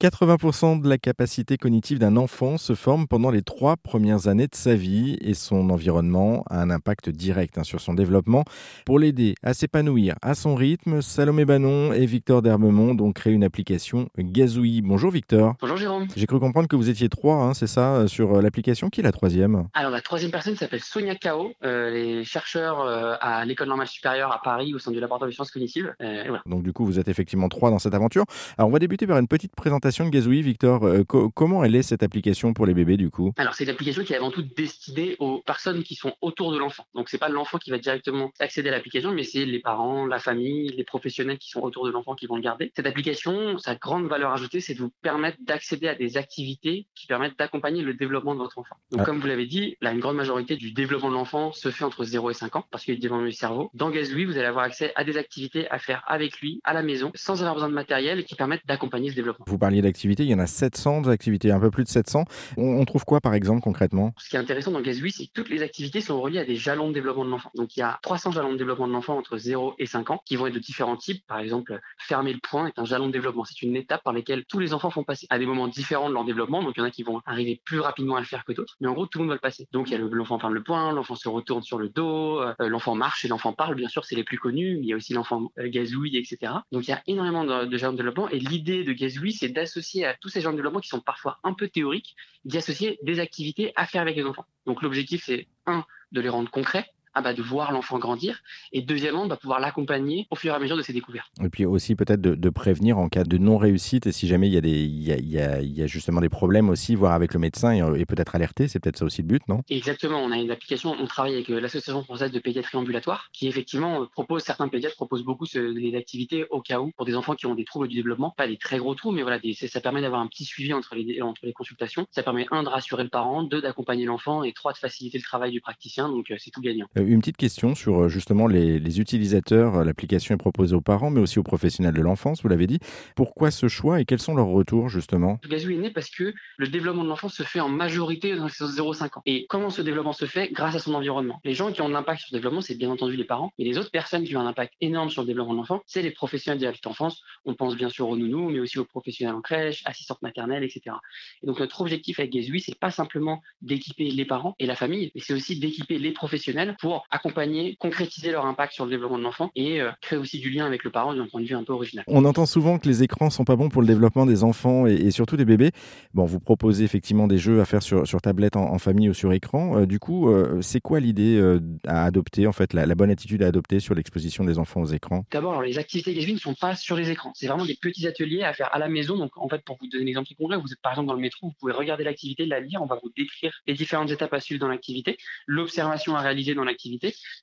80% 0.00 0.80
de 0.80 0.88
la 0.88 0.96
capacité 0.96 1.56
cognitive 1.56 1.98
d'un 1.98 2.16
enfant 2.16 2.56
se 2.56 2.76
forme 2.76 3.08
pendant 3.08 3.32
les 3.32 3.42
trois 3.42 3.76
premières 3.76 4.28
années 4.28 4.46
de 4.46 4.54
sa 4.54 4.76
vie 4.76 5.18
et 5.20 5.34
son 5.34 5.70
environnement 5.70 6.44
a 6.48 6.62
un 6.62 6.70
impact 6.70 7.10
direct 7.10 7.58
hein, 7.58 7.64
sur 7.64 7.80
son 7.80 7.94
développement. 7.94 8.44
Pour 8.86 9.00
l'aider 9.00 9.34
à 9.42 9.54
s'épanouir 9.54 10.14
à 10.22 10.36
son 10.36 10.54
rythme, 10.54 11.02
Salomé 11.02 11.44
Banon 11.44 11.92
et 11.92 12.06
Victor 12.06 12.42
Dermemont 12.42 12.96
ont 13.00 13.10
créé 13.10 13.32
une 13.32 13.42
application 13.42 14.08
Gazouille. 14.16 14.82
Bonjour 14.82 15.10
Victor. 15.10 15.56
Bonjour 15.60 15.76
Jérôme. 15.76 16.06
J'ai 16.14 16.26
cru 16.26 16.38
comprendre 16.38 16.68
que 16.68 16.76
vous 16.76 16.90
étiez 16.90 17.08
trois, 17.08 17.34
hein, 17.34 17.54
c'est 17.54 17.66
ça, 17.66 17.94
euh, 17.94 18.06
sur 18.06 18.36
euh, 18.36 18.40
l'application. 18.40 18.90
Qui 18.90 19.00
est 19.00 19.04
la 19.04 19.10
troisième? 19.10 19.66
Alors 19.74 19.90
la 19.90 20.00
troisième 20.00 20.30
personne 20.30 20.54
s'appelle 20.54 20.80
Sonia 20.80 21.16
Kao, 21.16 21.50
euh, 21.64 21.90
les 21.90 22.22
chercheurs 22.22 22.82
à 23.20 23.44
l'école 23.44 23.66
normale 23.66 23.88
supérieure 23.88 24.30
à 24.30 24.40
Paris 24.42 24.74
au 24.74 24.78
sein 24.78 24.92
du 24.92 25.00
laboratoire 25.00 25.28
de 25.28 25.34
sciences 25.34 25.50
cognitives. 25.50 25.92
Voilà. 25.98 26.40
Donc 26.46 26.62
du 26.62 26.72
coup, 26.72 26.86
vous 26.86 27.00
êtes 27.00 27.08
effectivement 27.08 27.48
trois 27.48 27.70
dans 27.70 27.80
cette 27.80 27.94
aventure. 27.94 28.26
Alors 28.58 28.68
on 28.68 28.72
va 28.72 28.78
débuter 28.78 29.04
par 29.04 29.18
une 29.18 29.26
petite 29.26 29.56
présentation 29.56 29.87
de 29.88 30.10
Gazouille, 30.10 30.42
Victor. 30.42 30.84
Euh, 30.84 31.04
comment 31.04 31.64
elle 31.64 31.74
est 31.74 31.82
cette 31.82 32.02
application 32.02 32.52
pour 32.52 32.66
les 32.66 32.74
bébés 32.74 32.96
du 32.96 33.10
coup? 33.10 33.32
Alors 33.36 33.54
c'est 33.54 33.64
une 33.64 33.70
application 33.70 34.04
qui 34.04 34.12
est 34.12 34.16
avant 34.16 34.30
tout 34.30 34.42
destinée 34.42 35.16
aux 35.18 35.42
personnes 35.42 35.82
qui 35.82 35.94
sont 35.94 36.14
autour 36.20 36.52
de 36.52 36.58
l'enfant. 36.58 36.84
Donc 36.94 37.08
c'est 37.08 37.18
pas 37.18 37.28
l'enfant 37.28 37.58
qui 37.58 37.70
va 37.70 37.78
directement 37.78 38.30
accéder 38.38 38.68
à 38.68 38.72
l'application, 38.72 39.12
mais 39.12 39.24
c'est 39.24 39.44
les 39.44 39.60
parents, 39.60 40.06
la 40.06 40.18
famille, 40.18 40.68
les 40.68 40.84
professionnels 40.84 41.38
qui 41.38 41.50
sont 41.50 41.60
autour 41.60 41.86
de 41.86 41.90
l'enfant 41.90 42.14
qui 42.14 42.26
vont 42.26 42.36
le 42.36 42.42
garder. 42.42 42.72
Cette 42.76 42.86
application, 42.86 43.58
sa 43.58 43.74
grande 43.74 44.06
valeur 44.06 44.32
ajoutée, 44.32 44.60
c'est 44.60 44.74
de 44.74 44.80
vous 44.80 44.92
permettre 45.02 45.38
d'accéder 45.40 45.88
à 45.88 45.94
des 45.94 46.16
activités 46.16 46.86
qui 46.94 47.06
permettent 47.06 47.38
d'accompagner 47.38 47.82
le 47.82 47.94
développement 47.94 48.34
de 48.34 48.40
votre 48.40 48.58
enfant. 48.58 48.76
Donc 48.90 49.00
ah. 49.02 49.04
comme 49.04 49.18
vous 49.18 49.26
l'avez 49.26 49.46
dit, 49.46 49.76
là, 49.80 49.92
une 49.92 50.00
grande 50.00 50.16
majorité 50.16 50.56
du 50.56 50.72
développement 50.72 51.08
de 51.08 51.14
l'enfant 51.14 51.52
se 51.52 51.70
fait 51.70 51.84
entre 51.84 52.04
0 52.04 52.30
et 52.30 52.34
5 52.34 52.56
ans 52.56 52.64
parce 52.70 52.84
qu'il 52.84 52.94
le 52.94 53.00
développement 53.00 53.26
du 53.26 53.32
cerveau. 53.32 53.70
Dans 53.74 53.90
Gazouille, 53.90 54.24
vous 54.24 54.36
allez 54.36 54.46
avoir 54.46 54.64
accès 54.64 54.92
à 54.96 55.04
des 55.04 55.16
activités 55.16 55.68
à 55.70 55.78
faire 55.78 56.04
avec 56.06 56.40
lui 56.40 56.60
à 56.64 56.74
la 56.74 56.82
maison 56.82 57.10
sans 57.14 57.40
avoir 57.40 57.54
besoin 57.54 57.68
de 57.68 57.74
matériel 57.74 58.24
qui 58.24 58.34
permettent 58.34 58.66
d'accompagner 58.66 59.10
ce 59.10 59.16
développement. 59.16 59.44
Vous 59.48 59.58
parliez 59.58 59.77
d'activités, 59.82 60.24
il 60.24 60.30
y 60.30 60.34
en 60.34 60.38
a 60.38 60.46
700 60.46 61.08
activités, 61.08 61.50
un 61.50 61.60
peu 61.60 61.70
plus 61.70 61.84
de 61.84 61.88
700. 61.88 62.24
On, 62.56 62.84
trouve 62.84 63.04
quoi 63.04 63.20
par 63.20 63.34
exemple 63.34 63.60
concrètement? 63.60 64.12
Ce 64.18 64.28
qui 64.28 64.36
est 64.36 64.38
intéressant 64.38 64.70
dans 64.70 64.80
Gazouille, 64.80 65.12
c'est 65.12 65.26
que 65.26 65.32
toutes 65.32 65.50
les 65.50 65.62
activités 65.62 66.00
sont 66.00 66.20
reliées 66.20 66.38
à 66.38 66.44
des 66.44 66.56
jalons 66.56 66.88
de 66.88 66.94
développement 66.94 67.24
de 67.24 67.30
l'enfant. 67.30 67.50
Donc 67.54 67.76
il 67.76 67.80
y 67.80 67.82
a 67.82 67.98
300 68.02 68.32
jalons 68.32 68.52
de 68.52 68.56
développement 68.56 68.88
de 68.88 68.92
l'enfant 68.92 69.18
entre 69.18 69.36
0 69.36 69.74
et 69.78 69.86
5 69.86 70.10
ans 70.10 70.22
qui 70.24 70.36
vont 70.36 70.46
être 70.46 70.54
de 70.54 70.58
différents 70.58 70.96
types. 70.96 71.24
Par 71.26 71.38
exemple, 71.38 71.78
fermer 71.98 72.32
le 72.32 72.40
poing 72.40 72.68
est 72.68 72.78
un 72.78 72.84
jalon 72.84 73.08
de 73.08 73.12
développement. 73.12 73.44
C'est 73.44 73.62
une 73.62 73.76
étape 73.76 74.02
par 74.02 74.12
laquelle 74.12 74.44
tous 74.46 74.58
les 74.58 74.72
enfants 74.74 74.90
font 74.90 75.04
passer 75.04 75.26
à 75.30 75.38
des 75.38 75.46
moments 75.46 75.68
différents 75.68 76.08
de 76.08 76.14
leur 76.14 76.24
développement. 76.24 76.62
Donc 76.62 76.74
il 76.76 76.80
y 76.80 76.82
en 76.82 76.86
a 76.86 76.90
qui 76.90 77.02
vont 77.02 77.20
arriver 77.26 77.60
plus 77.64 77.80
rapidement 77.80 78.16
à 78.16 78.20
le 78.20 78.26
faire 78.26 78.44
que 78.44 78.52
d'autres. 78.52 78.76
Mais 78.80 78.88
en 78.88 78.94
gros, 78.94 79.06
tout 79.06 79.18
le 79.18 79.24
monde 79.24 79.30
va 79.30 79.34
le 79.34 79.40
passer. 79.40 79.68
Donc 79.72 79.90
il 79.90 79.92
y 79.92 79.96
a 79.96 79.98
l'enfant 79.98 80.38
ferme 80.38 80.54
le 80.54 80.62
poing, 80.62 80.92
l'enfant 80.92 81.14
se 81.14 81.28
retourne 81.28 81.62
sur 81.62 81.78
le 81.78 81.88
dos, 81.88 82.40
euh, 82.40 82.54
l'enfant 82.60 82.94
marche 82.94 83.24
et 83.24 83.28
l'enfant 83.28 83.52
parle. 83.52 83.74
Bien 83.74 83.88
sûr, 83.88 84.04
c'est 84.04 84.16
les 84.16 84.24
plus 84.24 84.38
connus. 84.38 84.78
Il 84.80 84.86
y 84.86 84.92
a 84.92 84.96
aussi 84.96 85.12
l'enfant 85.12 85.50
euh, 85.58 85.68
gazouille, 85.68 86.16
etc. 86.16 86.52
Donc 86.72 86.86
il 86.86 86.90
y 86.90 86.94
a 86.94 87.02
énormément 87.06 87.44
de, 87.44 87.76
jalons 87.76 87.92
de 87.92 87.98
développement. 87.98 88.28
Et 88.28 88.38
l'idée 88.38 88.84
de 88.84 88.92
gazouille, 88.92 89.32
c'est 89.32 89.48
d'associer 89.68 90.06
à 90.06 90.14
tous 90.14 90.28
ces 90.30 90.40
jalons 90.40 90.52
de 90.52 90.58
développement 90.58 90.80
qui 90.80 90.88
sont 90.88 91.00
parfois 91.00 91.38
un 91.44 91.52
peu 91.52 91.68
théoriques, 91.68 92.16
d'y 92.44 92.56
associer 92.56 92.98
des 93.02 93.20
activités 93.20 93.72
à 93.76 93.86
faire 93.86 94.02
avec 94.02 94.16
les 94.16 94.24
enfants. 94.24 94.46
Donc 94.66 94.82
l'objectif, 94.82 95.24
c'est 95.24 95.46
un, 95.66 95.84
de 96.12 96.20
les 96.20 96.28
rendre 96.28 96.50
concrets, 96.50 96.86
ah 97.18 97.20
bah, 97.20 97.34
de 97.34 97.42
voir 97.42 97.72
l'enfant 97.72 97.98
grandir, 97.98 98.42
et 98.72 98.80
deuxièmement, 98.80 99.26
de 99.26 99.34
pouvoir 99.34 99.58
l'accompagner 99.58 100.28
au 100.30 100.36
fur 100.36 100.52
et 100.52 100.56
à 100.56 100.60
mesure 100.60 100.76
de 100.76 100.82
ses 100.82 100.92
découvertes. 100.92 101.32
Et 101.42 101.48
puis 101.48 101.66
aussi 101.66 101.96
peut-être 101.96 102.20
de, 102.20 102.50
prévenir 102.50 102.96
en 102.96 103.08
cas 103.08 103.24
de 103.24 103.38
non-réussite, 103.38 104.06
et 104.06 104.12
si 104.12 104.28
jamais 104.28 104.46
il 104.46 104.54
y, 104.54 104.56
a 104.56 104.60
des, 104.60 104.70
il, 104.70 105.02
y 105.02 105.12
a, 105.12 105.60
il, 105.60 105.72
y 105.72 105.82
a, 105.82 105.86
justement 105.88 106.20
des 106.20 106.28
problèmes 106.28 106.70
aussi, 106.70 106.94
voir 106.94 107.12
avec 107.12 107.34
le 107.34 107.40
médecin 107.40 107.72
et, 107.72 108.06
peut-être 108.06 108.36
alerter, 108.36 108.68
c'est 108.68 108.78
peut-être 108.78 108.98
ça 108.98 109.04
aussi 109.04 109.22
le 109.22 109.26
but, 109.26 109.42
non? 109.48 109.62
Exactement, 109.68 110.18
on 110.18 110.30
a 110.30 110.36
une 110.36 110.52
application, 110.52 110.94
on 110.98 111.06
travaille 111.06 111.34
avec 111.34 111.50
euh, 111.50 111.60
l'Association 111.60 112.04
française 112.04 112.30
de 112.30 112.38
pédiatrie 112.38 112.78
ambulatoire, 112.78 113.28
qui 113.32 113.48
effectivement 113.48 114.02
euh, 114.02 114.06
propose, 114.06 114.44
certains 114.44 114.68
pédiatres 114.68 114.94
proposent 114.94 115.24
beaucoup 115.24 115.46
des 115.46 115.94
activités 115.96 116.46
au 116.50 116.62
cas 116.62 116.78
où, 116.78 116.92
pour 116.96 117.04
des 117.04 117.16
enfants 117.16 117.34
qui 117.34 117.46
ont 117.46 117.56
des 117.56 117.64
troubles 117.64 117.88
du 117.88 117.96
développement, 117.96 118.30
pas 118.30 118.46
des 118.46 118.58
très 118.58 118.78
gros 118.78 118.94
troubles, 118.94 119.16
mais 119.16 119.22
voilà, 119.22 119.40
ça 119.54 119.80
permet 119.80 120.02
d'avoir 120.02 120.20
un 120.20 120.28
petit 120.28 120.44
suivi 120.44 120.72
entre 120.72 120.94
les, 120.94 121.20
entre 121.20 121.44
les 121.44 121.52
consultations, 121.52 122.06
ça 122.12 122.22
permet 122.22 122.46
un, 122.52 122.62
de 122.62 122.68
rassurer 122.68 123.02
le 123.02 123.10
parent, 123.10 123.42
deux, 123.42 123.60
d'accompagner 123.60 124.04
l'enfant, 124.04 124.44
et 124.44 124.52
trois, 124.52 124.72
de 124.72 124.78
faciliter 124.78 125.18
le 125.18 125.24
travail 125.24 125.50
du 125.50 125.60
praticien, 125.60 126.08
donc 126.08 126.30
euh, 126.30 126.36
c'est 126.38 126.50
tout 126.50 126.60
gagnant. 126.60 126.86
Une 127.08 127.20
petite 127.20 127.36
question 127.36 127.74
sur 127.74 128.04
euh, 128.04 128.08
justement 128.08 128.46
les, 128.46 129.00
utilisateurs. 129.00 129.76
Euh, 129.76 129.84
l'application 129.84 130.34
est 130.34 130.38
proposée 130.38 130.74
aux 130.74 130.80
parents, 130.80 131.10
mais 131.10 131.20
aussi 131.20 131.38
aux 131.38 131.42
professionnels 131.42 131.94
de 131.94 132.02
l'enfance, 132.02 132.42
vous 132.42 132.48
l'avez 132.48 132.66
dit. 132.66 132.78
Pourquoi 133.16 133.50
ce 133.50 133.68
choix 133.68 134.00
et 134.00 134.04
quels 134.04 134.20
sont 134.20 134.34
leurs 134.34 134.48
retours 134.48 134.88
justement? 134.88 135.40
Gazou 135.48 135.70
est 135.70 135.76
né 135.76 135.90
parce 135.90 136.10
que 136.10 136.34
le 136.56 136.68
développement 136.68 137.04
de 137.04 137.08
l'enfant 137.08 137.28
se 137.28 137.42
fait 137.42 137.60
en 137.60 137.68
majorité 137.68 138.36
dans 138.36 138.46
les 138.46 138.50
0-5 138.50 139.18
ans. 139.18 139.22
Et 139.26 139.46
comment 139.48 139.70
ce 139.70 139.82
développement 139.82 140.12
se 140.12 140.26
fait? 140.26 140.50
Grâce 140.52 140.74
à 140.74 140.78
son 140.78 140.94
environnement. 140.94 141.40
Les 141.44 141.54
gens 141.54 141.72
qui 141.72 141.80
ont 141.82 141.86
un 141.86 141.94
impact 141.94 142.20
sur 142.20 142.28
le 142.32 142.38
développement, 142.38 142.60
c'est 142.60 142.76
bien 142.76 142.90
entendu 142.90 143.16
les 143.16 143.24
parents, 143.24 143.52
mais 143.58 143.64
les 143.64 143.78
autres 143.78 143.90
personnes 143.90 144.24
qui 144.24 144.36
ont 144.36 144.40
un 144.40 144.46
impact 144.46 144.74
énorme 144.80 145.10
sur 145.10 145.22
le 145.22 145.28
développement 145.28 145.54
de 145.54 145.58
l'enfant, 145.58 145.80
c'est 145.86 146.02
les 146.02 146.10
professionnels 146.10 146.60
de 146.60 146.64
la 146.64 146.72
petite 146.72 146.86
enfance. 146.86 147.22
On 147.44 147.54
pense 147.54 147.76
bien 147.76 147.88
sûr 147.88 148.08
aux 148.08 148.16
nounous, 148.16 148.50
mais 148.50 148.60
aussi 148.60 148.78
aux 148.78 148.84
professionnels 148.84 149.34
en 149.34 149.40
crèche, 149.40 149.82
assistantes 149.84 150.22
maternelles, 150.22 150.64
etc. 150.64 150.96
Et 151.42 151.46
donc 151.46 151.60
notre 151.60 151.80
objectif 151.80 152.18
avec 152.20 152.32
Gazouille, 152.32 152.60
c'est 152.60 152.78
pas 152.78 152.90
simplement 152.90 153.42
d'équiper 153.62 154.10
les 154.10 154.24
parents 154.24 154.54
et 154.58 154.66
la 154.66 154.76
famille, 154.76 155.10
mais 155.14 155.20
c'est 155.20 155.34
aussi 155.34 155.58
d'équiper 155.58 155.98
les 155.98 156.12
professionnels 156.12 156.76
pour 156.80 156.87
accompagner 157.10 157.76
concrètement 157.78 158.08
leur 158.26 158.46
impact 158.46 158.72
sur 158.72 158.84
le 158.84 158.90
développement 158.90 159.18
de 159.18 159.22
l'enfant 159.22 159.50
et 159.54 159.80
euh, 159.80 159.90
créer 160.00 160.18
aussi 160.18 160.38
du 160.38 160.50
lien 160.50 160.66
avec 160.66 160.84
le 160.84 160.90
parent 160.90 161.14
d'un 161.14 161.26
point 161.26 161.40
de 161.40 161.46
vue 161.46 161.54
un 161.54 161.64
peu 161.64 161.72
original. 161.72 162.04
On 162.08 162.24
entend 162.24 162.46
souvent 162.46 162.78
que 162.78 162.88
les 162.88 163.02
écrans 163.02 163.30
sont 163.30 163.44
pas 163.44 163.56
bons 163.56 163.68
pour 163.68 163.82
le 163.82 163.88
développement 163.88 164.26
des 164.26 164.44
enfants 164.44 164.86
et, 164.86 165.10
surtout 165.10 165.36
des 165.36 165.44
bébés. 165.44 165.70
Bon, 166.14 166.24
vous 166.24 166.40
proposez 166.40 166.84
effectivement 166.84 167.26
des 167.26 167.38
jeux 167.38 167.60
à 167.60 167.64
faire 167.64 167.82
sur, 167.82 168.06
sur 168.06 168.20
tablette 168.20 168.56
en, 168.56 168.78
famille 168.78 169.08
ou 169.08 169.14
sur 169.14 169.32
écran. 169.32 169.78
Euh, 169.78 169.86
du 169.86 169.98
coup, 169.98 170.30
euh, 170.30 170.60
c'est 170.62 170.80
quoi 170.80 171.00
l'idée 171.00 171.40
à 171.86 172.04
adopter, 172.04 172.46
en 172.46 172.52
fait, 172.52 172.72
la, 172.72 172.86
bonne 172.94 173.10
attitude 173.10 173.42
à 173.42 173.46
adopter 173.46 173.80
sur 173.80 173.94
l'exposition 173.94 174.44
des 174.44 174.58
enfants 174.58 174.80
aux 174.80 174.86
écrans? 174.86 175.24
D'abord, 175.30 175.62
les 175.62 175.78
activités 175.78 176.14
Gatsby 176.14 176.34
ne 176.34 176.38
sont 176.38 176.54
pas 176.54 176.74
sur 176.74 176.96
les 176.96 177.10
écrans. 177.10 177.32
C'est 177.34 177.46
vraiment 177.46 177.66
des 177.66 177.76
petits 177.80 178.06
ateliers 178.06 178.42
à 178.42 178.52
faire 178.52 178.72
à 178.72 178.78
la 178.78 178.88
maison. 178.88 179.16
Donc, 179.16 179.36
en 179.36 179.48
fait, 179.48 179.62
pour 179.64 179.76
vous 179.80 179.88
donner 179.88 180.04
un 180.04 180.08
exemple 180.08 180.28
concret, 180.38 180.56
vous 180.56 180.72
êtes 180.72 180.80
par 180.80 180.92
exemple 180.92 181.08
dans 181.08 181.14
le 181.14 181.20
métro, 181.20 181.48
vous 181.48 181.54
pouvez 181.58 181.72
regarder 181.72 182.04
l'activité, 182.04 182.46
la 182.46 182.60
lire. 182.60 182.80
On 182.82 182.86
va 182.86 182.98
vous 183.02 183.10
décrire 183.16 183.52
les 183.66 183.74
différentes 183.74 184.10
étapes 184.10 184.32
à 184.32 184.40
suivre 184.40 184.60
dans 184.60 184.68
l'activité, 184.68 185.16
l'observation 185.46 186.16
à 186.16 186.20
réaliser 186.20 186.54
dans 186.54 186.64
l'activité, 186.64 186.77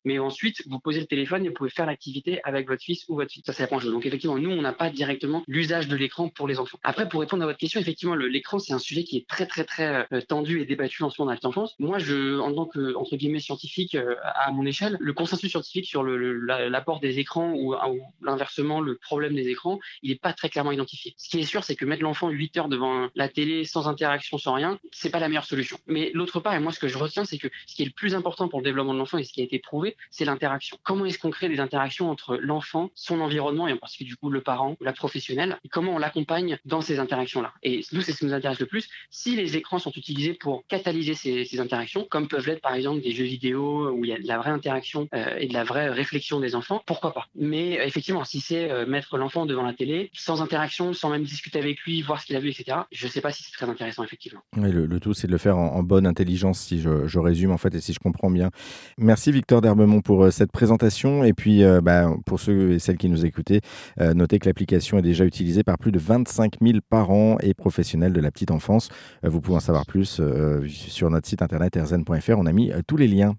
mais 0.03 0.19
ensuite 0.19 0.63
vous 0.67 0.79
posez 0.79 0.99
le 0.99 1.05
téléphone 1.05 1.45
vous 1.47 1.53
pouvez 1.53 1.69
faire 1.69 1.85
l'activité 1.85 2.39
avec 2.43 2.67
votre 2.67 2.83
fils 2.83 3.05
ou 3.07 3.15
votre 3.15 3.31
fille. 3.31 3.43
Ça, 3.45 3.53
c'est 3.53 3.69
la 3.69 3.79
Donc, 3.79 4.05
effectivement, 4.05 4.37
nous, 4.37 4.51
on 4.51 4.61
n'a 4.61 4.73
pas 4.73 4.89
directement 4.89 5.43
l'usage 5.47 5.87
de 5.87 5.95
l'écran 5.95 6.29
pour 6.29 6.47
les 6.47 6.59
enfants. 6.59 6.79
Après, 6.83 7.07
pour 7.07 7.21
répondre 7.21 7.43
à 7.43 7.45
votre 7.45 7.57
question, 7.57 7.79
effectivement, 7.79 8.15
l'écran, 8.15 8.59
c'est 8.59 8.73
un 8.73 8.79
sujet 8.79 9.03
qui 9.03 9.17
est 9.17 9.27
très, 9.27 9.45
très, 9.45 9.63
très 9.63 10.07
euh, 10.11 10.21
tendu 10.21 10.61
et 10.61 10.65
débattu 10.65 11.03
en 11.03 11.09
ce 11.09 11.21
moment 11.21 11.33
dans 11.33 11.39
la 11.41 11.49
enfance. 11.49 11.75
Moi, 11.79 11.99
je, 11.99 12.39
en 12.39 12.53
tant 12.53 12.65
que, 12.65 12.95
entre 12.95 13.15
guillemets, 13.15 13.39
scientifique 13.39 13.95
euh, 13.95 14.15
à 14.23 14.51
mon 14.51 14.65
échelle, 14.65 14.97
le 14.99 15.13
consensus 15.13 15.49
scientifique 15.49 15.85
sur 15.85 16.03
l'apport 16.03 16.99
des 16.99 17.19
écrans 17.19 17.53
ou, 17.53 17.75
l'inversement, 18.21 18.81
le 18.81 18.97
problème 18.97 19.35
des 19.35 19.47
écrans, 19.47 19.79
il 20.01 20.11
n'est 20.11 20.17
pas 20.17 20.33
très 20.33 20.49
clairement 20.49 20.71
identifié. 20.71 21.13
Ce 21.17 21.29
qui 21.29 21.39
est 21.39 21.43
sûr, 21.43 21.63
c'est 21.63 21.75
que 21.75 21.85
mettre 21.85 22.03
l'enfant 22.03 22.29
8 22.29 22.57
heures 22.57 22.69
devant 22.69 23.09
la 23.15 23.29
télé 23.29 23.65
sans 23.65 23.87
interaction, 23.87 24.37
sans 24.37 24.53
rien, 24.53 24.79
c'est 24.91 25.09
pas 25.09 25.19
la 25.19 25.27
meilleure 25.27 25.45
solution. 25.45 25.77
Mais 25.87 26.11
l'autre 26.13 26.39
part, 26.39 26.53
et 26.53 26.59
moi, 26.59 26.71
ce 26.71 26.79
que 26.79 26.87
je 26.87 26.97
retiens, 26.97 27.25
c'est 27.25 27.37
que 27.37 27.47
ce 27.67 27.75
qui 27.75 27.81
est 27.81 27.85
le 27.85 27.91
plus 27.91 28.15
important 28.15 28.47
pour 28.47 28.59
le 28.59 28.65
développement 28.65 28.93
de 28.93 28.99
l'enfant 28.99 29.17
et 29.17 29.23
ce 29.25 29.33
qui 29.33 29.41
a 29.41 29.43
été 29.43 29.59
prouvé, 29.59 29.97
c'est 30.09 30.25
l'interaction. 30.25 30.77
Comment 30.83 31.05
est-ce 31.05 31.19
qu'on 31.19 31.31
crée 31.31 31.49
des 31.49 31.59
interactions 31.59 32.09
entre 32.09 32.37
l'enfant, 32.37 32.89
son 32.95 33.19
environnement 33.21 33.67
et 33.67 33.73
en 33.73 33.77
particulier 33.77 34.09
du 34.09 34.15
coup 34.15 34.29
le 34.29 34.41
parent 34.41 34.77
ou 34.79 34.83
la 34.83 34.93
professionnelle 34.93 35.59
comment 35.71 35.95
on 35.95 35.97
l'accompagne 35.97 36.57
dans 36.65 36.81
ces 36.81 36.99
interactions-là? 36.99 37.53
Et 37.63 37.83
nous, 37.91 38.01
c'est 38.01 38.11
ce 38.11 38.19
qui 38.19 38.25
nous 38.25 38.33
intéresse 38.33 38.59
le 38.59 38.65
plus. 38.65 38.87
Si 39.09 39.35
les 39.35 39.57
écrans 39.57 39.79
sont 39.79 39.91
utilisés 39.91 40.33
pour 40.33 40.65
catalyser 40.67 41.13
ces, 41.13 41.59
interactions, 41.59 42.05
comme 42.09 42.27
peuvent 42.27 42.45
l'être 42.47 42.61
par 42.61 42.73
exemple 42.73 43.01
des 43.01 43.11
jeux 43.11 43.23
vidéo 43.23 43.89
où 43.91 44.03
il 44.03 44.09
y 44.09 44.13
a 44.13 44.19
de 44.19 44.27
la 44.27 44.37
vraie 44.37 44.51
interaction 44.51 45.07
euh, 45.13 45.37
et 45.37 45.47
de 45.47 45.53
la 45.53 45.63
vraie 45.63 45.89
réflexion 45.89 46.39
des 46.39 46.55
enfants, 46.55 46.81
pourquoi 46.85 47.13
pas? 47.13 47.27
Mais 47.35 47.73
effectivement, 47.85 48.23
si 48.25 48.41
c'est 48.41 48.69
euh, 48.69 48.85
mettre 48.85 49.17
l'enfant 49.17 49.45
devant 49.45 49.63
la 49.63 49.73
télé, 49.73 50.11
sans 50.13 50.41
interaction, 50.41 50.93
sans 50.93 51.09
même 51.09 51.23
discuter 51.23 51.59
avec 51.59 51.79
lui, 51.81 52.01
voir 52.01 52.21
ce 52.21 52.25
qu'il 52.25 52.35
a 52.35 52.39
vu, 52.39 52.49
etc., 52.49 52.79
je 52.91 53.05
ne 53.05 53.11
sais 53.11 53.21
pas 53.21 53.31
si 53.31 53.43
c'est 53.43 53.51
très 53.51 53.69
intéressant 53.69 54.03
effectivement. 54.03 54.41
le, 54.55 54.99
tout, 54.99 55.13
c'est 55.13 55.27
de 55.27 55.31
le 55.31 55.37
faire 55.37 55.57
en, 55.57 55.83
bonne 55.83 56.07
intelligence, 56.07 56.59
si 56.59 56.81
je, 56.81 57.07
je, 57.07 57.19
résume 57.19 57.51
en 57.51 57.57
fait 57.57 57.73
et 57.75 57.81
si 57.81 57.93
je 57.93 57.99
comprends 57.99 58.29
bien. 58.29 58.51
Merci 58.97 59.14
Victor 59.15 59.61
Derbemont 59.61 60.01
pour 60.01 60.31
cette 60.31 60.51
présentation 60.51 61.23
et 61.23 61.33
puis 61.33 61.63
euh, 61.63 61.81
bah, 61.81 62.11
pour 62.25 62.39
ceux 62.39 62.73
et 62.73 62.79
celles 62.79 62.97
qui 62.97 63.09
nous 63.09 63.25
écoutaient, 63.25 63.61
euh, 63.99 64.13
notez 64.13 64.39
que 64.39 64.47
l'application 64.47 64.99
est 64.99 65.01
déjà 65.01 65.25
utilisée 65.25 65.63
par 65.63 65.77
plus 65.77 65.91
de 65.91 65.99
25 65.99 66.57
000 66.61 66.79
parents 66.89 67.37
et 67.41 67.53
professionnels 67.53 68.13
de 68.13 68.21
la 68.21 68.29
petite 68.29 68.51
enfance. 68.51 68.89
Euh, 69.23 69.29
vous 69.29 69.41
pouvez 69.41 69.57
en 69.57 69.61
savoir 69.61 69.85
plus 69.85 70.21
sur 70.67 71.09
notre 71.09 71.27
site 71.27 71.41
internet 71.41 71.75
erzen.fr. 71.75 72.33
On 72.37 72.45
a 72.45 72.51
mis 72.51 72.71
tous 72.87 72.97
les 72.97 73.07
liens. 73.07 73.33